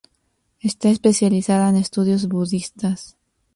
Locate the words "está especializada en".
0.61-1.75